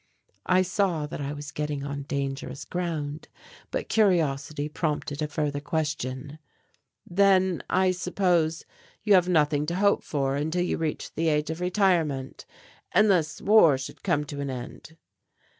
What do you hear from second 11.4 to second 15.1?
of retirement, unless war should come to an end?"